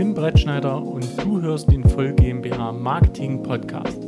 Tim 0.00 0.14
Brettschneider 0.14 0.82
und 0.82 1.04
du 1.22 1.42
hörst 1.42 1.70
den 1.70 1.86
Voll 1.86 2.14
GmbH 2.14 2.72
Marketing 2.72 3.42
Podcast. 3.42 4.02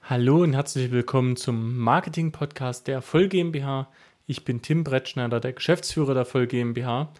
Hallo 0.00 0.42
und 0.44 0.54
herzlich 0.54 0.90
willkommen 0.90 1.36
zum 1.36 1.76
Marketing 1.76 2.32
Podcast 2.32 2.88
der 2.88 3.02
Voll 3.02 3.28
GmbH. 3.28 3.92
Ich 4.26 4.46
bin 4.46 4.62
Tim 4.62 4.82
Brettschneider, 4.82 5.38
der 5.38 5.52
Geschäftsführer 5.52 6.14
der 6.14 6.24
Voll 6.24 6.46
GmbH. 6.46 7.12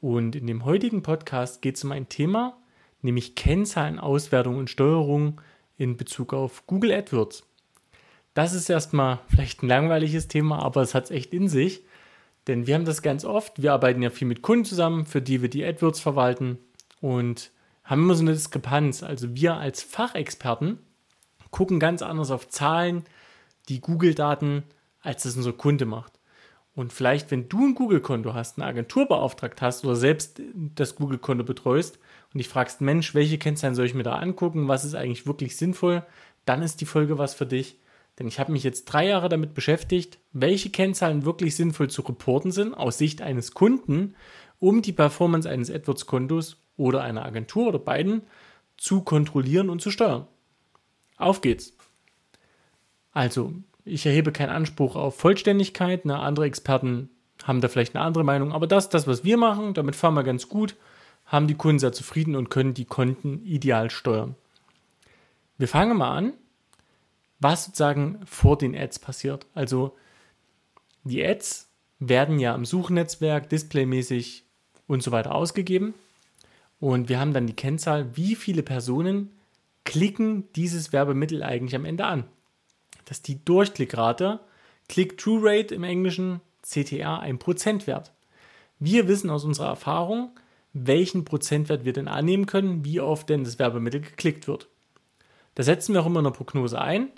Und 0.00 0.34
in 0.34 0.46
dem 0.46 0.64
heutigen 0.64 1.02
Podcast 1.02 1.60
geht 1.60 1.76
es 1.76 1.84
um 1.84 1.92
ein 1.92 2.08
Thema, 2.08 2.56
nämlich 3.02 3.34
Kennzahlenauswertung 3.34 4.56
und 4.56 4.70
Steuerung 4.70 5.42
in 5.76 5.98
Bezug 5.98 6.32
auf 6.32 6.66
Google 6.66 6.92
AdWords. 6.92 7.51
Das 8.34 8.54
ist 8.54 8.70
erstmal 8.70 9.20
vielleicht 9.28 9.62
ein 9.62 9.68
langweiliges 9.68 10.28
Thema, 10.28 10.60
aber 10.60 10.82
es 10.82 10.94
hat 10.94 11.04
es 11.04 11.10
echt 11.10 11.34
in 11.34 11.48
sich. 11.48 11.82
Denn 12.46 12.66
wir 12.66 12.74
haben 12.74 12.84
das 12.84 13.02
ganz 13.02 13.24
oft. 13.24 13.62
Wir 13.62 13.72
arbeiten 13.72 14.02
ja 14.02 14.10
viel 14.10 14.26
mit 14.26 14.42
Kunden 14.42 14.64
zusammen, 14.64 15.06
für 15.06 15.22
die 15.22 15.42
wir 15.42 15.48
die 15.48 15.64
AdWords 15.64 16.00
verwalten 16.00 16.58
und 17.00 17.52
haben 17.84 18.02
immer 18.02 18.14
so 18.14 18.22
eine 18.22 18.32
Diskrepanz. 18.32 19.02
Also 19.02 19.34
wir 19.34 19.54
als 19.54 19.82
Fachexperten 19.82 20.78
gucken 21.50 21.78
ganz 21.78 22.02
anders 22.02 22.30
auf 22.30 22.48
Zahlen, 22.48 23.04
die 23.68 23.80
Google-Daten, 23.80 24.64
als 25.02 25.22
das 25.24 25.36
unser 25.36 25.52
Kunde 25.52 25.84
macht. 25.84 26.18
Und 26.74 26.92
vielleicht, 26.92 27.30
wenn 27.30 27.48
du 27.48 27.66
ein 27.66 27.74
Google-Konto 27.74 28.32
hast, 28.32 28.56
eine 28.56 28.66
Agentur 28.66 29.06
beauftragt 29.06 29.60
hast 29.60 29.84
oder 29.84 29.94
selbst 29.94 30.40
das 30.74 30.96
Google-Konto 30.96 31.44
betreust 31.44 31.98
und 32.32 32.38
dich 32.38 32.48
fragst, 32.48 32.80
Mensch, 32.80 33.14
welche 33.14 33.36
Kennzahlen 33.36 33.74
soll 33.74 33.84
ich 33.84 33.94
mir 33.94 34.04
da 34.04 34.16
angucken, 34.16 34.68
was 34.68 34.84
ist 34.84 34.94
eigentlich 34.94 35.26
wirklich 35.26 35.56
sinnvoll, 35.56 36.02
dann 36.46 36.62
ist 36.62 36.80
die 36.80 36.86
Folge 36.86 37.18
was 37.18 37.34
für 37.34 37.46
dich. 37.46 37.78
Denn 38.18 38.26
ich 38.28 38.38
habe 38.38 38.52
mich 38.52 38.62
jetzt 38.62 38.84
drei 38.84 39.06
Jahre 39.06 39.28
damit 39.28 39.54
beschäftigt, 39.54 40.18
welche 40.32 40.70
Kennzahlen 40.70 41.24
wirklich 41.24 41.56
sinnvoll 41.56 41.88
zu 41.88 42.02
reporten 42.02 42.52
sind 42.52 42.74
aus 42.74 42.98
Sicht 42.98 43.22
eines 43.22 43.52
Kunden, 43.54 44.14
um 44.58 44.82
die 44.82 44.92
Performance 44.92 45.48
eines 45.48 45.70
AdWords-Kontos 45.70 46.58
oder 46.76 47.02
einer 47.02 47.24
Agentur 47.24 47.68
oder 47.68 47.78
beiden 47.78 48.22
zu 48.76 49.02
kontrollieren 49.02 49.70
und 49.70 49.80
zu 49.80 49.90
steuern. 49.90 50.26
Auf 51.16 51.40
geht's. 51.40 51.76
Also, 53.12 53.54
ich 53.84 54.06
erhebe 54.06 54.32
keinen 54.32 54.50
Anspruch 54.50 54.96
auf 54.96 55.16
Vollständigkeit. 55.16 56.04
Ne? 56.04 56.18
Andere 56.18 56.46
Experten 56.46 57.10
haben 57.44 57.60
da 57.60 57.68
vielleicht 57.68 57.94
eine 57.94 58.04
andere 58.04 58.24
Meinung. 58.24 58.52
Aber 58.52 58.66
das, 58.66 58.88
das, 58.88 59.06
was 59.06 59.24
wir 59.24 59.36
machen, 59.36 59.74
damit 59.74 59.96
fahren 59.96 60.14
wir 60.14 60.24
ganz 60.24 60.48
gut, 60.48 60.76
haben 61.26 61.46
die 61.46 61.54
Kunden 61.54 61.78
sehr 61.78 61.92
zufrieden 61.92 62.36
und 62.36 62.50
können 62.50 62.74
die 62.74 62.84
Konten 62.84 63.44
ideal 63.44 63.90
steuern. 63.90 64.34
Wir 65.58 65.68
fangen 65.68 65.96
mal 65.96 66.16
an 66.16 66.32
was 67.42 67.64
sozusagen 67.64 68.20
vor 68.24 68.56
den 68.56 68.76
Ads 68.76 68.98
passiert. 69.00 69.46
Also 69.54 69.96
die 71.04 71.24
Ads 71.24 71.68
werden 71.98 72.38
ja 72.38 72.54
im 72.54 72.64
Suchnetzwerk 72.64 73.48
displaymäßig 73.48 74.44
und 74.86 75.02
so 75.02 75.12
weiter 75.12 75.34
ausgegeben. 75.34 75.94
Und 76.80 77.08
wir 77.08 77.20
haben 77.20 77.32
dann 77.32 77.46
die 77.46 77.56
Kennzahl, 77.56 78.16
wie 78.16 78.34
viele 78.34 78.62
Personen 78.62 79.30
klicken 79.84 80.52
dieses 80.54 80.92
Werbemittel 80.92 81.42
eigentlich 81.42 81.74
am 81.74 81.84
Ende 81.84 82.04
an. 82.04 82.24
Das 83.04 83.18
ist 83.18 83.28
die 83.28 83.44
Durchklickrate, 83.44 84.40
Click-Through-Rate 84.88 85.74
im 85.74 85.84
Englischen, 85.84 86.40
CTA, 86.62 87.18
ein 87.18 87.38
Prozentwert. 87.38 88.12
Wir 88.78 89.08
wissen 89.08 89.30
aus 89.30 89.44
unserer 89.44 89.68
Erfahrung, 89.68 90.30
welchen 90.72 91.24
Prozentwert 91.24 91.84
wir 91.84 91.92
denn 91.92 92.08
annehmen 92.08 92.46
können, 92.46 92.84
wie 92.84 93.00
oft 93.00 93.28
denn 93.28 93.44
das 93.44 93.58
Werbemittel 93.58 94.00
geklickt 94.00 94.48
wird. 94.48 94.68
Da 95.54 95.62
setzen 95.62 95.94
wir 95.94 96.02
auch 96.02 96.06
immer 96.06 96.20
eine 96.20 96.30
Prognose 96.30 96.80
ein 96.80 97.08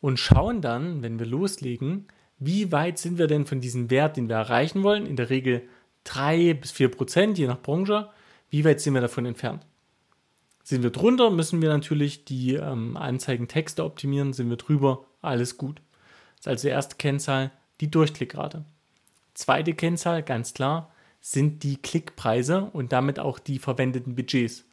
und 0.00 0.18
schauen 0.18 0.62
dann, 0.62 1.02
wenn 1.02 1.18
wir 1.18 1.26
loslegen, 1.26 2.06
wie 2.38 2.72
weit 2.72 2.98
sind 2.98 3.18
wir 3.18 3.26
denn 3.26 3.46
von 3.46 3.60
diesem 3.60 3.90
Wert, 3.90 4.16
den 4.16 4.28
wir 4.28 4.36
erreichen 4.36 4.82
wollen, 4.82 5.06
in 5.06 5.16
der 5.16 5.30
Regel 5.30 5.62
3 6.04 6.54
bis 6.54 6.70
4 6.70 6.88
Prozent, 6.90 7.38
je 7.38 7.46
nach 7.46 7.60
Branche, 7.60 8.08
wie 8.48 8.64
weit 8.64 8.80
sind 8.80 8.94
wir 8.94 9.02
davon 9.02 9.26
entfernt. 9.26 9.66
Sind 10.62 10.82
wir 10.82 10.90
drunter, 10.90 11.30
müssen 11.30 11.60
wir 11.60 11.68
natürlich 11.68 12.24
die 12.24 12.54
ähm, 12.54 12.96
Anzeigentexte 12.96 13.84
optimieren, 13.84 14.32
sind 14.32 14.48
wir 14.48 14.56
drüber, 14.56 15.04
alles 15.20 15.58
gut. 15.58 15.82
Das 16.36 16.40
ist 16.40 16.48
also 16.48 16.68
die 16.68 16.72
erste 16.72 16.96
Kennzahl, 16.96 17.50
die 17.80 17.90
Durchklickrate. 17.90 18.64
Zweite 19.34 19.74
Kennzahl, 19.74 20.22
ganz 20.22 20.54
klar, 20.54 20.90
sind 21.20 21.62
die 21.62 21.76
Klickpreise 21.76 22.70
und 22.72 22.92
damit 22.92 23.18
auch 23.18 23.38
die 23.38 23.58
verwendeten 23.58 24.14
Budgets. 24.14 24.64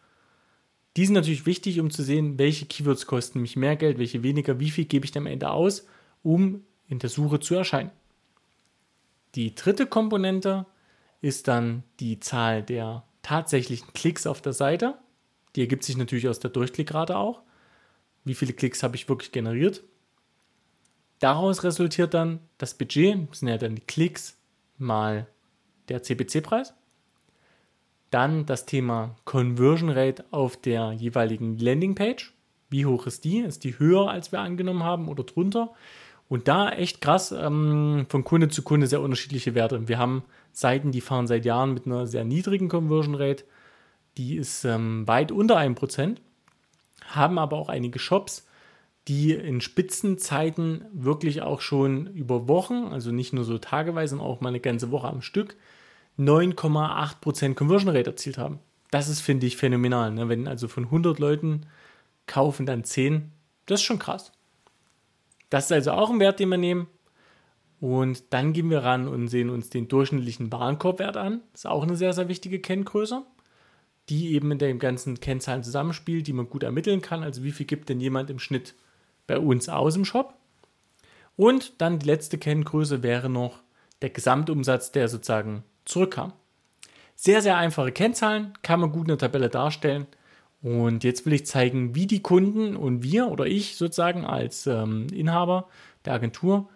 Die 0.98 1.06
sind 1.06 1.14
natürlich 1.14 1.46
wichtig, 1.46 1.80
um 1.80 1.92
zu 1.92 2.02
sehen, 2.02 2.40
welche 2.40 2.66
Keywords 2.66 3.06
kosten 3.06 3.40
mich 3.40 3.56
mehr 3.56 3.76
Geld, 3.76 4.00
welche 4.00 4.24
weniger, 4.24 4.60
wie 4.60 4.72
viel 4.72 4.86
gebe 4.86 5.06
ich 5.06 5.16
am 5.16 5.28
Ende 5.28 5.52
aus, 5.52 5.86
um 6.24 6.64
in 6.88 6.98
der 6.98 7.12
Suche 7.12 7.40
zu 7.40 7.54
erscheinen. 7.54 7.92
Die 9.36 9.54
dritte 9.54 9.86
Komponente 9.86 10.66
ist 11.22 11.48
dann 11.48 11.84
die 12.00 12.20
Zahl 12.20 12.64
der 12.64 13.04
tatsächlichen 13.22 13.94
Klicks 13.94 14.26
auf 14.26 14.42
der 14.42 14.54
Seite. 14.54 14.98
Die 15.56 15.62
ergibt 15.62 15.84
sich 15.84 15.98
natürlich 15.98 16.28
aus 16.28 16.40
der 16.40 16.50
Durchklickrate 16.50 17.16
auch. 17.16 17.44
Wie 18.24 18.34
viele 18.34 18.54
Klicks 18.54 18.82
habe 18.82 18.96
ich 18.96 19.08
wirklich 19.08 19.32
generiert? 19.32 19.84
Daraus 21.20 21.64
resultiert 21.64 22.16
dann 22.16 22.40
das 22.58 22.74
Budget, 22.74 23.30
das 23.30 23.40
sind 23.40 23.50
ja 23.50 23.58
dann 23.60 23.76
die 23.76 23.82
Klicks 23.82 24.36
mal 24.80 25.28
der 25.90 26.02
CPC-Preis. 26.02 26.74
Dann 28.10 28.46
das 28.46 28.66
Thema 28.66 29.16
Conversion 29.26 29.90
Rate 29.90 30.26
auf 30.32 30.58
der 30.58 30.94
jeweiligen 30.94 31.58
Landingpage. 31.58 32.34
Wie 32.70 32.86
hoch 32.86 33.08
ist 33.08 33.24
die? 33.26 33.40
Ist 33.40 33.64
die 33.64 33.80
höher, 33.80 34.10
als 34.10 34.32
wir 34.32 34.40
angenommen 34.40 34.84
haben 34.84 35.08
oder 35.08 35.24
drunter? 35.24 35.74
Und 36.30 36.48
da 36.48 36.70
echt 36.70 37.02
krass, 37.02 37.32
ähm, 37.32 38.06
von 38.10 38.24
Kunde 38.24 38.50
zu 38.50 38.62
Kunde 38.62 38.88
sehr 38.88 39.02
unterschiedliche 39.02 39.56
Werte. 39.56 39.88
Wir 39.88 39.98
haben 39.98 40.24
Seiten, 40.52 40.92
die 40.92 41.02
fahren 41.02 41.28
seit 41.28 41.46
Jahren 41.46 41.74
mit 41.74 41.86
einer 41.86 42.08
sehr 42.08 42.26
niedrigen 42.26 42.68
Conversion 42.68 43.16
Rate. 43.16 43.46
Die 44.18 44.36
ist 44.36 44.66
ähm, 44.66 45.08
weit 45.08 45.32
unter 45.32 45.58
1%. 45.58 46.18
Haben 47.06 47.40
aber 47.40 47.58
auch 47.58 47.70
einige 47.70 48.00
Shops, 48.00 48.46
die 49.08 49.32
in 49.32 49.62
Spitzenzeiten 49.62 50.84
wirklich 50.92 51.42
auch 51.42 51.62
schon 51.62 52.08
über 52.08 52.48
Wochen, 52.50 52.90
also 52.92 53.12
nicht 53.12 53.32
nur 53.32 53.46
so 53.46 53.58
tageweise, 53.58 54.12
sondern 54.12 54.28
auch 54.28 54.42
mal 54.42 54.50
eine 54.50 54.60
ganze 54.60 54.92
Woche 54.92 55.08
am 55.08 55.22
Stück, 55.22 55.56
9,8% 56.18 57.54
Conversion 57.54 57.96
Rate 57.96 58.12
erzielt 58.12 58.38
haben. 58.38 58.60
Das 58.92 59.10
ist, 59.10 59.22
finde 59.22 59.46
ich, 59.46 59.58
phänomenal. 59.58 60.12
Ne? 60.12 60.30
Wenn 60.30 60.48
also 60.48 60.68
von 60.68 60.86
100 60.86 61.20
Leuten 61.20 61.66
kaufen 62.26 62.66
dann 62.66 62.84
10, 62.84 63.32
das 63.66 63.82
ist 63.82 63.86
schon 63.86 64.00
krass. 64.00 64.32
Das 65.50 65.66
ist 65.66 65.72
also 65.72 65.92
auch 65.92 66.10
ein 66.10 66.20
Wert, 66.20 66.40
den 66.40 66.50
wir 66.50 66.58
nehmen. 66.58 66.88
Und 67.80 68.34
dann 68.34 68.54
gehen 68.54 68.70
wir 68.70 68.84
ran 68.84 69.08
und 69.08 69.28
sehen 69.28 69.50
uns 69.50 69.70
den 69.70 69.88
durchschnittlichen 69.88 70.52
Warenkorbwert 70.52 71.16
an. 71.16 71.42
Das 71.52 71.62
ist 71.62 71.68
auch 71.68 71.84
eine 71.84 71.96
sehr, 71.96 72.14
sehr 72.14 72.28
wichtige 72.28 72.60
Kenngröße, 72.60 73.24
die 74.10 74.34
eben 74.34 74.48
mit 74.48 74.62
den 74.62 74.80
ganzen 74.80 75.20
Kennzahlen 75.20 75.64
zusammenspielt, 75.64 76.26
die 76.26 76.34
man 76.34 76.50
gut 76.50 76.64
ermitteln 76.64 77.02
kann. 77.02 77.24
Also 77.24 77.44
wie 77.44 77.52
viel 77.52 77.68
gibt 77.68 77.90
denn 77.90 78.00
jemand 78.00 78.30
im 78.30 78.40
Schnitt 78.40 78.74
bei 79.28 79.38
uns 79.38 79.70
aus 79.70 79.96
im 79.96 80.06
Shop? 80.06 80.34
Und 81.36 81.80
dann 81.80 82.00
die 82.00 82.08
letzte 82.08 82.40
Kenngröße 82.40 83.04
wäre 83.04 83.30
noch 83.30 83.60
der 84.02 84.10
Gesamtumsatz, 84.10 84.92
der 84.92 85.08
sozusagen 85.08 85.64
zurückkam. 85.88 86.34
Sehr, 87.16 87.42
sehr 87.42 87.58
einfache 87.58 87.92
Kennzahlen, 87.92 88.54
kann 88.62 88.80
man 88.80 88.92
gut 88.92 89.04
in 89.04 89.08
der 89.08 89.18
Tabelle 89.18 89.50
darstellen. 89.50 90.06
Und 90.62 91.04
jetzt 91.04 91.26
will 91.26 91.34
ich 91.34 91.46
zeigen, 91.46 91.96
wie 91.96 92.08
die 92.08 92.22
Kunden 92.22 92.76
und 92.76 93.04
wir 93.04 93.28
oder 93.28 93.46
ich 93.46 93.76
sozusagen 93.76 94.26
als 94.26 94.68
ähm, 94.68 95.08
Inhaber 95.12 95.68
der 96.06 96.14
Agentur 96.14 96.70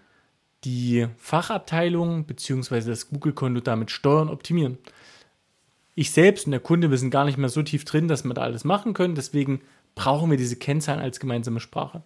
die 0.64 1.08
Fachabteilung 1.18 2.26
bzw. 2.26 2.82
das 2.82 3.10
Google-Konto 3.10 3.62
damit 3.62 3.92
steuern, 3.92 4.30
optimieren. 4.30 4.78
Ich 5.96 6.12
selbst 6.12 6.46
und 6.46 6.52
der 6.52 6.60
Kunde, 6.60 6.90
wir 6.90 6.98
sind 6.98 7.10
gar 7.10 7.26
nicht 7.26 7.38
mehr 7.38 7.50
so 7.50 7.64
tief 7.64 7.86
drin, 7.86 8.08
dass 8.08 8.24
wir 8.24 8.34
da 8.34 8.42
alles 8.42 8.64
machen 8.64 8.94
können. 8.94 9.16
Deswegen 9.16 9.62
brauchen 9.96 10.30
wir 10.30 10.38
diese 10.38 10.56
Kennzahlen 10.56 11.02
als 11.02 11.20
gemeinsame 11.20 11.60
Sprache. 11.60 12.04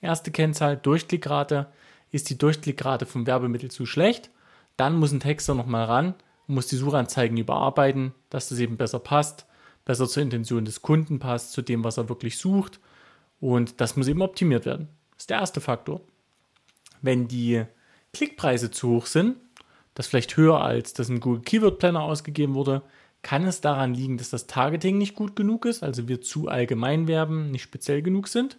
Erste 0.00 0.30
Kennzahl, 0.30 0.76
Durchklickrate. 0.76 1.66
Ist 2.10 2.28
die 2.28 2.38
Durchklickrate 2.38 3.06
vom 3.06 3.26
Werbemittel 3.26 3.70
zu 3.70 3.86
schlecht? 3.86 4.30
Dann 4.76 4.98
muss 4.98 5.12
ein 5.12 5.20
Texter 5.20 5.54
nochmal 5.54 5.84
ran 5.84 6.14
muss 6.50 6.66
die 6.66 6.76
Suchanzeigen 6.76 7.36
überarbeiten, 7.36 8.12
dass 8.28 8.48
das 8.48 8.58
eben 8.58 8.76
besser 8.76 8.98
passt, 8.98 9.46
besser 9.84 10.08
zur 10.08 10.22
Intention 10.22 10.64
des 10.64 10.82
Kunden 10.82 11.18
passt, 11.18 11.52
zu 11.52 11.62
dem, 11.62 11.84
was 11.84 11.96
er 11.96 12.08
wirklich 12.08 12.38
sucht. 12.38 12.80
Und 13.40 13.80
das 13.80 13.96
muss 13.96 14.08
eben 14.08 14.22
optimiert 14.22 14.66
werden. 14.66 14.88
Das 15.12 15.22
ist 15.22 15.30
der 15.30 15.38
erste 15.38 15.60
Faktor. 15.60 16.00
Wenn 17.00 17.28
die 17.28 17.64
Klickpreise 18.12 18.70
zu 18.70 18.90
hoch 18.90 19.06
sind, 19.06 19.36
das 19.94 20.06
vielleicht 20.06 20.36
höher 20.36 20.60
als 20.60 20.92
das 20.92 21.08
in 21.08 21.20
Google 21.20 21.42
Keyword 21.42 21.78
Planner 21.78 22.02
ausgegeben 22.02 22.54
wurde, 22.54 22.82
kann 23.22 23.44
es 23.44 23.60
daran 23.60 23.94
liegen, 23.94 24.18
dass 24.18 24.30
das 24.30 24.46
Targeting 24.46 24.98
nicht 24.98 25.14
gut 25.14 25.36
genug 25.36 25.66
ist, 25.66 25.82
also 25.82 26.08
wir 26.08 26.20
zu 26.20 26.48
allgemein 26.48 27.06
werben, 27.06 27.50
nicht 27.50 27.62
speziell 27.62 28.02
genug 28.02 28.28
sind, 28.28 28.58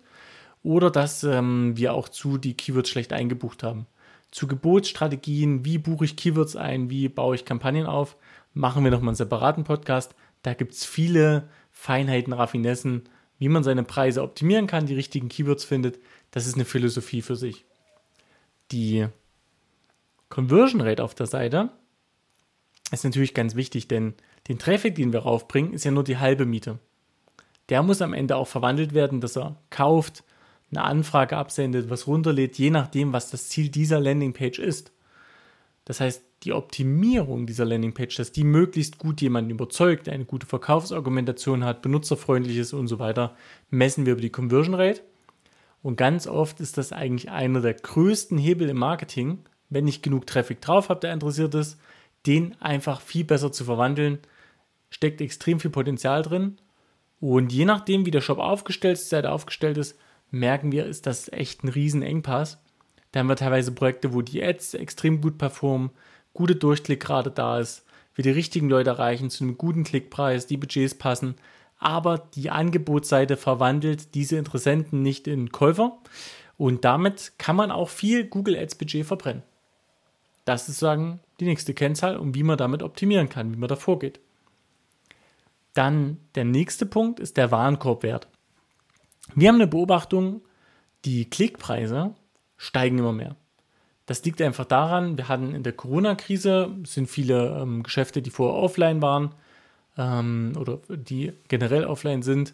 oder 0.64 0.92
dass 0.92 1.24
ähm, 1.24 1.76
wir 1.76 1.94
auch 1.94 2.10
zu 2.10 2.38
die 2.38 2.56
Keywords 2.56 2.90
schlecht 2.90 3.14
eingebucht 3.14 3.64
haben 3.64 3.88
zu 4.32 4.48
Gebotsstrategien, 4.48 5.66
wie 5.66 5.78
buche 5.78 6.06
ich 6.06 6.16
Keywords 6.16 6.56
ein, 6.56 6.90
wie 6.90 7.10
baue 7.10 7.36
ich 7.36 7.46
Kampagnen 7.46 7.86
auf, 7.86 8.18
machen 8.54 8.84
wir 8.84 8.92
nochmal 8.92 9.10
einen 9.10 9.16
separaten 9.16 9.64
Podcast. 9.64 10.16
Da 10.42 10.54
gibt 10.54 10.74
es 10.74 10.86
viele 10.86 11.50
Feinheiten, 11.72 12.34
Raffinessen, 12.34 13.04
wie 13.38 13.50
man 13.50 13.64
seine 13.64 13.84
Preise 13.84 14.24
optimieren 14.24 14.68
kann, 14.68 14.86
die 14.86 14.96
richtigen 14.96 15.30
Keywords 15.30 15.64
findet. 15.64 16.00
Das 16.32 16.48
ist 16.48 16.56
eine 16.56 16.66
Philosophie 16.66 17.22
für 17.22 17.36
sich. 17.36 17.66
Die 18.72 19.08
Conversion 20.30 20.82
Rate 20.82 21.04
auf 21.04 21.14
der 21.14 21.26
Seite 21.26 21.70
ist 22.92 23.04
natürlich 23.04 23.34
ganz 23.34 23.56
wichtig, 23.56 23.88
denn 23.88 24.14
den 24.48 24.60
Traffic, 24.60 24.96
den 24.96 25.14
wir 25.14 25.22
raufbringen, 25.22 25.74
ist 25.74 25.84
ja 25.84 25.92
nur 25.92 26.04
die 26.04 26.18
halbe 26.18 26.46
Miete. 26.46 26.80
Der 27.70 27.84
muss 27.84 28.02
am 28.02 28.14
Ende 28.14 28.36
auch 28.36 28.48
verwandelt 28.48 28.94
werden, 28.94 29.22
dass 29.22 29.38
er 29.38 29.58
kauft, 29.70 30.24
eine 30.72 30.84
Anfrage 30.84 31.38
absendet, 31.38 31.90
was 31.90 32.08
runterlädt, 32.08 32.58
je 32.58 32.70
nachdem, 32.70 33.14
was 33.14 33.30
das 33.30 33.50
Ziel 33.50 33.70
dieser 33.70 34.00
Landingpage 34.00 34.60
ist. 34.60 34.92
Das 35.86 36.00
heißt, 36.00 36.24
die 36.44 36.54
Optimierung 36.54 37.46
dieser 37.46 37.66
Landingpage, 37.66 38.16
dass 38.16 38.32
die 38.32 38.44
möglichst 38.44 38.98
gut 38.98 39.22
jemanden 39.22 39.52
überzeugt, 39.52 40.10
eine 40.10 40.26
gute 40.26 40.48
Verkaufsargumentation 40.48 41.64
hat, 41.64 41.82
benutzerfreundlich 41.82 42.58
ist 42.58 42.74
und 42.74 42.88
so 42.88 43.00
weiter, 43.00 43.36
messen 43.70 44.06
wir 44.06 44.14
über 44.14 44.22
die 44.22 44.32
Conversion 44.32 44.76
Rate. 44.76 45.02
Und 45.84 45.98
ganz 45.98 46.28
oft 46.28 46.60
ist 46.60 46.78
das 46.78 46.94
eigentlich 46.94 47.30
einer 47.30 47.62
der 47.62 47.74
größten 47.74 48.38
Hebel 48.38 48.70
im 48.70 48.78
Marketing, 48.78 49.40
wenn 49.70 49.88
ich 49.88 50.02
genug 50.02 50.28
Traffic 50.28 50.62
drauf 50.62 50.90
habe, 50.90 51.00
der 51.00 51.14
interessiert 51.14 51.56
ist, 51.56 51.80
den 52.26 52.60
einfach 52.62 53.02
viel 53.02 53.24
besser 53.24 53.52
zu 53.52 53.64
verwandeln, 53.64 54.20
steckt 54.90 55.22
extrem 55.22 55.60
viel 55.60 55.72
Potenzial 55.72 56.22
drin. 56.22 56.58
Und 57.20 57.52
je 57.52 57.66
nachdem, 57.66 58.06
wie 58.06 58.12
der 58.12 58.22
Shop 58.22 58.40
aufgestellt 58.40 58.98
ist, 58.98 59.10
Seite 59.10 59.32
aufgestellt 59.32 59.78
ist, 59.78 59.98
merken 60.32 60.72
wir, 60.72 60.86
ist 60.86 61.06
das 61.06 61.32
echt 61.32 61.64
ein 61.64 61.70
riesen 61.70 62.02
Engpass. 62.02 62.60
Da 63.12 63.20
haben 63.20 63.28
wir 63.28 63.36
teilweise 63.36 63.72
Projekte, 63.72 64.14
wo 64.14 64.22
die 64.22 64.44
Ads 64.44 64.74
extrem 64.74 65.22
gut 65.22 65.38
performen, 65.38 65.92
gute 66.34 66.56
Durchklickrate 66.56 67.30
da 67.30 67.60
ist, 67.60 67.86
wir 68.16 68.24
die 68.24 68.32
richtigen 68.32 68.70
Leute 68.70 68.92
erreichen 68.92 69.30
zu 69.30 69.44
einem 69.44 69.58
guten 69.58 69.84
Klickpreis, 69.84 70.48
die 70.48 70.58
Budgets 70.58 70.96
passen, 70.96 71.36
aber 71.78 72.18
die 72.36 72.50
Angebotsseite 72.50 73.38
verwandelt 73.38 74.16
diese 74.16 74.38
Interessenten 74.38 75.02
nicht 75.02 75.28
in 75.28 75.52
Käufer 75.52 75.98
und 76.58 76.86
damit 76.86 77.34
kann 77.38 77.56
man 77.56 77.72
auch 77.72 77.90
viel 77.90 78.26
Google 78.26 78.56
Ads 78.58 78.76
Budget 78.76 79.06
verbrennen. 79.06 79.44
Das 80.46 80.70
ist 80.70 80.80
sagen 80.80 81.20
die 81.40 81.46
nächste 81.46 81.74
Kennzahl 81.74 82.18
und 82.18 82.36
wie 82.36 82.44
man 82.44 82.58
damit 82.58 82.84
optimieren 82.84 83.30
kann, 83.30 83.54
wie 83.54 83.58
man 83.58 83.70
da 83.70 83.76
vorgeht. 83.76 84.20
Dann 85.74 86.18
der 86.36 86.46
nächste 86.46 86.86
Punkt 86.86 87.20
ist 87.20 87.38
der 87.38 87.52
Warenkorbwert. 87.52 88.28
Wir 89.36 89.48
haben 89.48 89.56
eine 89.56 89.68
Beobachtung, 89.68 90.42
die 91.06 91.30
Klickpreise 91.30 92.16
steigen 92.58 93.00
immer 93.00 93.14
mehr. 93.14 93.36
Das 94.06 94.24
liegt 94.26 94.42
einfach 94.42 94.66
daran, 94.66 95.18
wir 95.18 95.30
hatten 95.30 95.56
in 95.56 95.64
der 95.64 95.74
Corona-Krise, 95.74 96.76
sind 96.84 97.10
viele 97.10 97.60
ähm, 97.60 97.84
Geschäfte, 97.84 98.22
die 98.22 98.30
vorher 98.30 98.62
offline 98.62 99.02
waren 99.02 99.34
ähm, 99.98 100.54
oder 100.60 100.80
die 100.90 101.34
generell 101.48 101.86
offline 101.86 102.22
sind, 102.22 102.54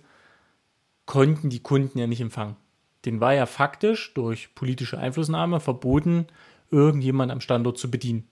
konnten 1.05 1.49
die 1.49 1.61
Kunden 1.61 1.97
ja 1.97 2.07
nicht 2.07 2.21
empfangen. 2.21 2.57
Den 3.05 3.21
war 3.21 3.33
ja 3.33 3.45
faktisch 3.45 4.13
durch 4.13 4.53
politische 4.53 4.97
Einflussnahme 4.97 5.59
verboten, 5.59 6.27
irgendjemand 6.69 7.31
am 7.31 7.41
Standort 7.41 7.77
zu 7.77 7.89
bedienen. 7.89 8.27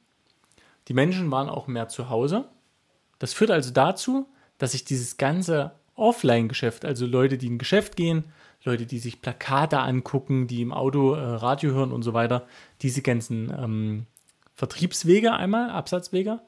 Die 0.87 0.93
Menschen 0.93 1.31
waren 1.31 1.49
auch 1.49 1.67
mehr 1.67 1.87
zu 1.87 2.09
Hause. 2.09 2.45
Das 3.17 3.33
führt 3.33 3.51
also 3.51 3.71
dazu, 3.71 4.27
dass 4.57 4.73
sich 4.73 4.83
dieses 4.83 5.17
ganze 5.17 5.71
Offline-Geschäft, 5.95 6.85
also 6.85 7.05
Leute, 7.05 7.37
die 7.37 7.47
in 7.47 7.55
ein 7.55 7.57
Geschäft 7.59 7.95
gehen, 7.95 8.25
Leute, 8.63 8.85
die 8.85 8.99
sich 8.99 9.21
Plakate 9.21 9.79
angucken, 9.79 10.47
die 10.47 10.61
im 10.61 10.73
Auto 10.73 11.13
äh, 11.13 11.19
Radio 11.19 11.71
hören 11.71 11.91
und 11.91 12.03
so 12.03 12.13
weiter, 12.13 12.47
diese 12.81 13.01
ganzen 13.01 13.53
ähm, 13.57 14.05
Vertriebswege 14.55 15.33
einmal, 15.33 15.69
Absatzwege 15.69 16.39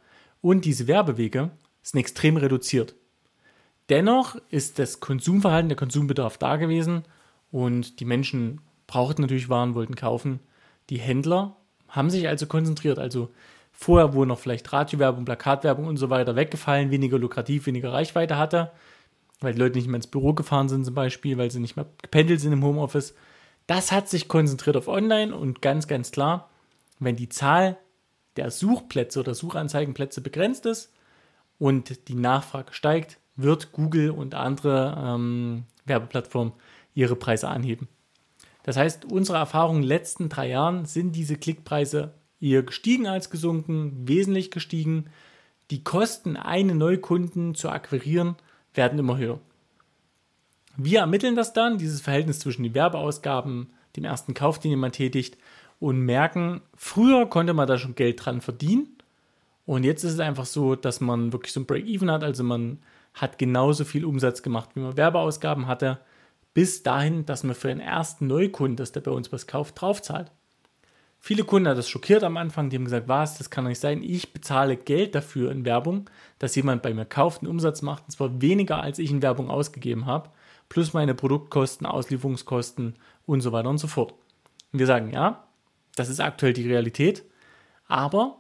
und 0.41 0.65
diese 0.65 0.87
Werbewege 0.87 1.51
sind 1.81 1.99
extrem 1.99 2.37
reduziert. 2.37 2.95
Dennoch 3.89 4.35
ist 4.49 4.79
das 4.79 4.99
Konsumverhalten, 4.99 5.69
der 5.69 5.77
Konsumbedarf 5.77 6.37
da 6.37 6.57
gewesen 6.57 7.03
und 7.51 7.99
die 7.99 8.05
Menschen 8.05 8.61
brauchten 8.87 9.21
natürlich 9.21 9.49
Waren, 9.49 9.75
wollten 9.75 9.95
kaufen. 9.95 10.39
Die 10.89 10.99
Händler 10.99 11.55
haben 11.87 12.09
sich 12.09 12.27
also 12.27 12.47
konzentriert. 12.47 12.99
Also 12.99 13.29
vorher, 13.71 14.13
wo 14.13 14.25
noch 14.25 14.39
vielleicht 14.39 14.71
Radiowerbung, 14.73 15.25
Plakatwerbung 15.25 15.85
und 15.85 15.97
so 15.97 16.09
weiter 16.09 16.35
weggefallen, 16.35 16.91
weniger 16.91 17.17
lukrativ, 17.17 17.65
weniger 17.65 17.93
Reichweite 17.93 18.37
hatte, 18.37 18.71
weil 19.39 19.53
die 19.53 19.59
Leute 19.59 19.77
nicht 19.77 19.87
mehr 19.87 19.97
ins 19.97 20.07
Büro 20.07 20.33
gefahren 20.33 20.69
sind 20.69 20.85
zum 20.85 20.95
Beispiel, 20.95 21.37
weil 21.37 21.51
sie 21.51 21.59
nicht 21.59 21.75
mehr 21.75 21.87
gependelt 22.01 22.39
sind 22.41 22.53
im 22.53 22.63
Homeoffice. 22.63 23.15
Das 23.67 23.91
hat 23.91 24.09
sich 24.09 24.27
konzentriert 24.27 24.77
auf 24.77 24.87
Online 24.87 25.35
und 25.35 25.61
ganz, 25.61 25.87
ganz 25.87 26.11
klar, 26.11 26.49
wenn 26.99 27.15
die 27.15 27.29
Zahl 27.29 27.77
der 28.37 28.51
Suchplätze 28.51 29.19
oder 29.19 29.35
Suchanzeigenplätze 29.35 30.21
begrenzt 30.21 30.65
ist 30.65 30.93
und 31.59 32.07
die 32.07 32.15
Nachfrage 32.15 32.73
steigt, 32.73 33.19
wird 33.35 33.71
Google 33.71 34.11
und 34.11 34.35
andere 34.35 34.97
ähm, 34.99 35.63
Werbeplattformen 35.85 36.53
ihre 36.93 37.15
Preise 37.15 37.47
anheben. 37.47 37.87
Das 38.63 38.75
heißt, 38.75 39.05
unsere 39.05 39.37
Erfahrungen 39.37 39.77
in 39.77 39.83
den 39.83 39.89
letzten 39.89 40.29
drei 40.29 40.49
Jahren 40.49 40.85
sind 40.85 41.15
diese 41.15 41.37
Klickpreise 41.37 42.13
eher 42.41 42.63
gestiegen 42.63 43.07
als 43.07 43.29
gesunken, 43.29 44.07
wesentlich 44.07 44.51
gestiegen. 44.51 45.05
Die 45.71 45.83
Kosten, 45.83 46.37
einen 46.37 46.77
Neukunden 46.77 47.55
zu 47.55 47.69
akquirieren, 47.69 48.35
werden 48.77 48.99
immer 48.99 49.17
höher. 49.17 49.39
Wir 50.77 50.99
ermitteln 50.99 51.35
das 51.35 51.53
dann, 51.53 51.77
dieses 51.77 52.01
Verhältnis 52.01 52.39
zwischen 52.39 52.63
den 52.63 52.75
Werbeausgaben, 52.75 53.69
dem 53.95 54.05
ersten 54.05 54.33
Kauf, 54.33 54.59
den 54.59 54.71
jemand 54.71 54.95
tätigt, 54.95 55.37
und 55.79 55.99
merken, 55.99 56.61
früher 56.75 57.27
konnte 57.27 57.53
man 57.53 57.67
da 57.67 57.77
schon 57.77 57.95
Geld 57.95 58.23
dran 58.23 58.41
verdienen. 58.41 58.95
Und 59.65 59.83
jetzt 59.83 60.03
ist 60.03 60.13
es 60.13 60.19
einfach 60.19 60.45
so, 60.45 60.75
dass 60.75 61.01
man 61.01 61.33
wirklich 61.33 61.53
so 61.53 61.59
ein 61.59 61.65
Break-Even 61.65 62.09
hat. 62.09 62.23
Also 62.23 62.43
man 62.43 62.79
hat 63.13 63.37
genauso 63.37 63.85
viel 63.85 64.05
Umsatz 64.05 64.41
gemacht, 64.41 64.69
wie 64.75 64.79
man 64.79 64.97
Werbeausgaben 64.97 65.67
hatte 65.67 65.99
bis 66.57 66.81
dahin, 66.81 67.23
dass 67.27 67.43
man 67.43 67.53
für 67.53 67.67
den 67.67 67.79
ersten 67.79 68.25
Neukunden, 68.25 68.77
dass 68.77 68.91
der 68.91 69.01
bei 69.01 69.11
uns 69.11 69.31
was 69.31 69.45
kauft, 69.45 69.79
draufzahlt. 69.79 70.31
Viele 71.19 71.43
Kunden 71.43 71.67
hat 71.67 71.77
das 71.77 71.89
schockiert 71.89 72.23
am 72.23 72.37
Anfang, 72.37 72.69
die 72.69 72.77
haben 72.77 72.85
gesagt, 72.85 73.07
was, 73.07 73.37
das 73.37 73.49
kann 73.49 73.65
doch 73.65 73.69
nicht 73.69 73.81
sein, 73.81 74.01
ich 74.03 74.33
bezahle 74.33 74.77
Geld 74.77 75.15
dafür 75.15 75.51
in 75.51 75.65
Werbung, 75.65 76.09
dass 76.39 76.55
jemand 76.55 76.81
bei 76.81 76.93
mir 76.93 77.05
kauft, 77.05 77.41
einen 77.41 77.51
Umsatz 77.51 77.81
macht, 77.81 78.03
und 78.05 78.11
zwar 78.11 78.41
weniger, 78.41 78.81
als 78.81 78.99
ich 78.99 79.11
in 79.11 79.21
Werbung 79.21 79.49
ausgegeben 79.49 80.05
habe, 80.05 80.29
plus 80.69 80.93
meine 80.93 81.15
Produktkosten, 81.15 81.85
Auslieferungskosten 81.85 82.95
und 83.25 83.41
so 83.41 83.51
weiter 83.51 83.69
und 83.69 83.77
so 83.77 83.87
fort. 83.87 84.13
Und 84.71 84.79
wir 84.79 84.85
sagen, 84.85 85.11
ja, 85.11 85.47
das 85.95 86.09
ist 86.09 86.21
aktuell 86.21 86.53
die 86.53 86.67
Realität, 86.67 87.23
aber 87.87 88.39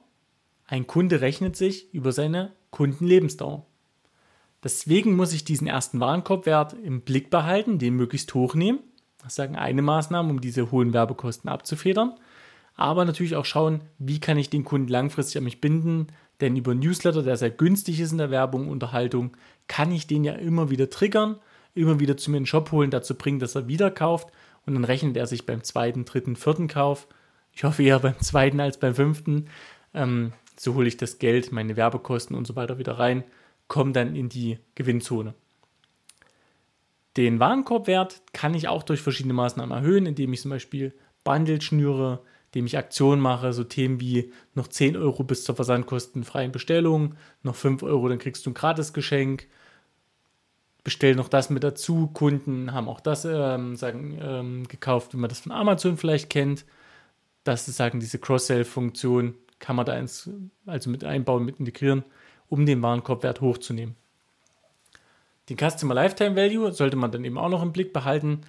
ein 0.65 0.85
Kunde 0.87 1.21
rechnet 1.21 1.55
sich 1.55 1.93
über 1.93 2.11
seine 2.11 2.51
Kundenlebensdauer. 2.71 3.65
Deswegen 4.63 5.15
muss 5.15 5.33
ich 5.33 5.45
diesen 5.45 5.67
ersten 5.67 5.99
Warenkorbwert 5.99 6.73
im 6.73 7.01
Blick 7.01 7.29
behalten, 7.29 7.79
den 7.79 7.95
möglichst 7.95 8.33
hoch 8.33 8.55
nehmen. 8.55 8.79
Das 9.23 9.33
ist 9.33 9.39
eine 9.39 9.81
Maßnahme, 9.81 10.29
um 10.29 10.41
diese 10.41 10.71
hohen 10.71 10.93
Werbekosten 10.93 11.49
abzufedern. 11.49 12.13
Aber 12.77 13.03
natürlich 13.03 13.35
auch 13.35 13.45
schauen, 13.45 13.81
wie 13.99 14.19
kann 14.19 14.37
ich 14.37 14.49
den 14.49 14.63
Kunden 14.63 14.87
langfristig 14.87 15.37
an 15.37 15.43
mich 15.43 15.59
binden. 15.59 16.07
Denn 16.39 16.55
über 16.55 16.73
Newsletter, 16.73 17.23
der 17.23 17.35
sehr 17.35 17.49
günstig 17.49 17.99
ist 17.99 18.13
in 18.13 18.19
der 18.19 18.31
Werbung, 18.31 18.69
Unterhaltung, 18.69 19.35
kann 19.67 19.91
ich 19.91 20.07
den 20.07 20.23
ja 20.23 20.33
immer 20.33 20.69
wieder 20.69 20.89
triggern, 20.89 21.37
immer 21.75 21.99
wieder 21.99 22.15
zu 22.15 22.31
mir 22.31 22.37
in 22.37 22.43
den 22.43 22.47
Shop 22.47 22.71
holen, 22.71 22.91
dazu 22.91 23.15
bringen, 23.15 23.39
dass 23.39 23.55
er 23.55 23.67
wieder 23.67 23.91
kauft. 23.91 24.29
Und 24.65 24.75
dann 24.75 24.85
rechnet 24.85 25.17
er 25.17 25.27
sich 25.27 25.45
beim 25.45 25.63
zweiten, 25.63 26.05
dritten, 26.05 26.37
vierten 26.37 26.69
Kauf. 26.69 27.07
Ich 27.51 27.65
hoffe 27.65 27.83
eher 27.83 27.99
beim 27.99 28.19
zweiten 28.19 28.59
als 28.61 28.79
beim 28.79 28.95
fünften. 28.95 29.49
Ähm, 29.93 30.31
so 30.55 30.75
hole 30.75 30.87
ich 30.87 30.95
das 30.95 31.19
Geld, 31.19 31.51
meine 31.51 31.75
Werbekosten 31.75 32.35
und 32.35 32.47
so 32.47 32.55
weiter 32.55 32.77
wieder 32.77 32.99
rein 32.99 33.23
kommen 33.67 33.93
dann 33.93 34.15
in 34.15 34.29
die 34.29 34.59
Gewinnzone. 34.75 35.33
Den 37.15 37.39
Warenkorbwert 37.39 38.21
kann 38.33 38.53
ich 38.53 38.67
auch 38.67 38.83
durch 38.83 39.01
verschiedene 39.01 39.33
Maßnahmen 39.33 39.75
erhöhen, 39.75 40.05
indem 40.05 40.33
ich 40.33 40.41
zum 40.41 40.51
Beispiel 40.51 40.93
Bundle 41.23 41.61
schnüre, 41.61 42.21
indem 42.57 42.65
ich 42.65 42.77
Aktionen 42.77 43.21
mache, 43.21 43.53
so 43.53 43.63
Themen 43.63 43.99
wie 43.99 44.31
noch 44.55 44.67
10 44.67 44.97
Euro 44.97 45.23
bis 45.23 45.43
zur 45.43 45.55
versandkostenfreien 45.55 46.51
Bestellung, 46.51 47.13
noch 47.43 47.55
5 47.55 47.83
Euro, 47.83 48.09
dann 48.09 48.17
kriegst 48.17 48.45
du 48.45 48.49
ein 48.49 48.55
Gratisgeschenk, 48.55 49.45
bestell 50.83 51.15
noch 51.15 51.29
das 51.29 51.51
mit 51.51 51.63
dazu. 51.63 52.07
Kunden 52.07 52.73
haben 52.73 52.89
auch 52.89 52.99
das 52.99 53.25
ähm, 53.25 53.75
sagen, 53.75 54.17
ähm, 54.19 54.67
gekauft, 54.67 55.13
wie 55.13 55.17
man 55.17 55.29
das 55.29 55.41
von 55.41 55.51
Amazon 55.51 55.97
vielleicht 55.97 56.31
kennt. 56.31 56.65
Das 57.43 57.67
ist 57.67 57.77
sagen 57.77 57.99
diese 57.99 58.17
Cross-Sell-Funktion, 58.17 59.35
kann 59.59 59.75
man 59.75 59.85
da 59.85 59.95
ins, 59.95 60.27
also 60.65 60.89
mit 60.89 61.03
einbauen, 61.03 61.45
mit 61.45 61.59
integrieren 61.59 62.03
um 62.49 62.65
den 62.65 62.81
Warenkorbwert 62.81 63.41
hochzunehmen. 63.41 63.95
Den 65.49 65.57
Customer 65.57 65.93
Lifetime 65.93 66.35
Value 66.35 66.71
sollte 66.71 66.97
man 66.97 67.11
dann 67.11 67.23
eben 67.23 67.37
auch 67.37 67.49
noch 67.49 67.61
im 67.61 67.71
Blick 67.71 67.93
behalten. 67.93 68.41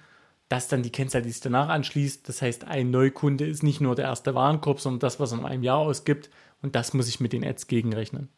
Das 0.49 0.67
dann 0.67 0.83
die 0.83 0.91
Kennzahl, 0.91 1.21
die 1.21 1.31
sich 1.31 1.41
danach 1.41 1.69
anschließt. 1.69 2.27
Das 2.27 2.41
heißt, 2.41 2.65
ein 2.65 2.89
Neukunde 2.89 3.45
ist 3.45 3.63
nicht 3.63 3.81
nur 3.81 3.95
der 3.95 4.05
erste 4.05 4.35
Warenkorb, 4.35 4.79
sondern 4.79 4.99
das, 4.99 5.19
was 5.19 5.31
er 5.31 5.39
in 5.39 5.45
einem 5.45 5.63
Jahr 5.63 5.77
ausgibt. 5.77 6.29
Und 6.61 6.75
das 6.75 6.93
muss 6.93 7.07
ich 7.07 7.19
mit 7.19 7.33
den 7.33 7.45
Ads 7.45 7.67
gegenrechnen. 7.67 8.29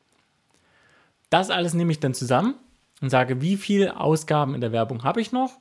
Das 1.29 1.49
alles 1.49 1.73
nehme 1.73 1.91
ich 1.91 2.01
dann 2.01 2.13
zusammen 2.13 2.55
und 2.99 3.09
sage, 3.09 3.41
wie 3.41 3.55
viel 3.55 3.87
Ausgaben 3.89 4.53
in 4.53 4.61
der 4.61 4.73
Werbung 4.73 5.03
habe 5.03 5.21
ich 5.21 5.31
noch? 5.31 5.51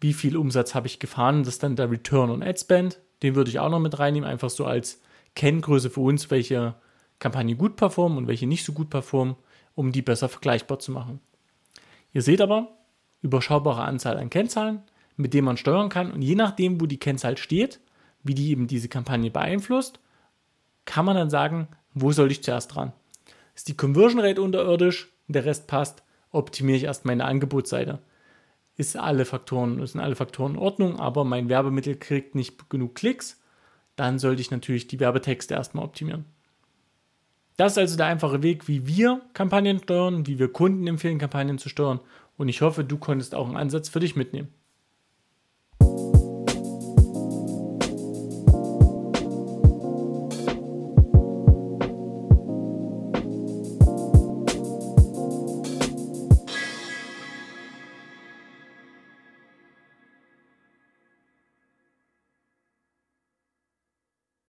Wie 0.00 0.12
viel 0.12 0.36
Umsatz 0.36 0.74
habe 0.74 0.88
ich 0.88 0.98
gefahren? 0.98 1.44
Das 1.44 1.54
ist 1.54 1.62
dann 1.62 1.76
der 1.76 1.90
Return 1.90 2.30
on 2.30 2.42
Ad 2.42 2.58
Spend. 2.58 3.00
Den 3.22 3.36
würde 3.36 3.50
ich 3.50 3.60
auch 3.60 3.70
noch 3.70 3.80
mit 3.80 3.98
reinnehmen, 3.98 4.28
einfach 4.28 4.50
so 4.50 4.64
als 4.64 5.00
Kenngröße 5.34 5.90
für 5.90 6.00
uns, 6.00 6.30
welche 6.30 6.74
Kampagnen 7.20 7.56
gut 7.56 7.76
performen 7.76 8.18
und 8.18 8.26
welche 8.28 8.46
nicht 8.46 8.64
so 8.64 8.72
gut 8.72 8.90
performen, 8.90 9.36
um 9.74 9.92
die 9.92 10.02
besser 10.02 10.28
vergleichbar 10.28 10.78
zu 10.78 10.92
machen. 10.92 11.20
Ihr 12.12 12.22
seht 12.22 12.40
aber, 12.40 12.68
überschaubare 13.22 13.82
Anzahl 13.82 14.18
an 14.18 14.30
Kennzahlen, 14.30 14.82
mit 15.18 15.34
denen 15.34 15.44
man 15.44 15.56
steuern 15.56 15.90
kann 15.90 16.12
und 16.12 16.22
je 16.22 16.34
nachdem, 16.34 16.80
wo 16.80 16.86
die 16.86 16.98
Kennzahl 16.98 17.36
steht, 17.36 17.80
wie 18.22 18.34
die 18.34 18.50
eben 18.50 18.66
diese 18.66 18.88
Kampagne 18.88 19.30
beeinflusst, 19.30 20.00
kann 20.84 21.04
man 21.04 21.16
dann 21.16 21.28
sagen, 21.28 21.68
wo 21.92 22.12
soll 22.12 22.30
ich 22.30 22.42
zuerst 22.42 22.74
dran? 22.74 22.92
Ist 23.54 23.68
die 23.68 23.76
Conversion 23.76 24.20
Rate 24.20 24.40
unterirdisch, 24.40 25.08
der 25.26 25.44
Rest 25.44 25.66
passt, 25.66 26.02
optimiere 26.30 26.78
ich 26.78 26.84
erst 26.84 27.04
meine 27.04 27.24
Angebotsseite. 27.24 27.98
Ist 28.76 28.96
alle 28.96 29.24
Faktoren, 29.24 29.84
sind 29.84 30.00
alle 30.00 30.14
Faktoren 30.14 30.52
in 30.52 30.58
Ordnung, 30.58 31.00
aber 31.00 31.24
mein 31.24 31.48
Werbemittel 31.48 31.96
kriegt 31.96 32.34
nicht 32.36 32.70
genug 32.70 32.94
Klicks, 32.94 33.40
dann 33.96 34.20
sollte 34.20 34.40
ich 34.40 34.52
natürlich 34.52 34.86
die 34.86 35.00
Werbetexte 35.00 35.54
erstmal 35.54 35.84
optimieren. 35.84 36.24
Das 37.56 37.72
ist 37.72 37.78
also 37.78 37.96
der 37.96 38.06
einfache 38.06 38.44
Weg, 38.44 38.68
wie 38.68 38.86
wir 38.86 39.20
Kampagnen 39.34 39.80
steuern, 39.80 40.28
wie 40.28 40.38
wir 40.38 40.52
Kunden 40.52 40.86
empfehlen, 40.86 41.18
Kampagnen 41.18 41.58
zu 41.58 41.68
steuern. 41.68 41.98
Und 42.36 42.48
ich 42.48 42.62
hoffe, 42.62 42.84
du 42.84 42.98
konntest 42.98 43.34
auch 43.34 43.48
einen 43.48 43.56
Ansatz 43.56 43.88
für 43.88 43.98
dich 43.98 44.14
mitnehmen. 44.14 44.54